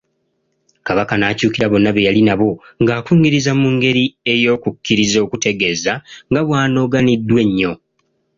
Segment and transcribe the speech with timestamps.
[0.87, 2.49] Kabaka n'akyukira bonna be yali nabo
[2.81, 5.93] ng'akungiriza mu ngeri ey'okukkiriza okutegeeza
[6.29, 7.73] nga bw'anogaaniddwa ennyo.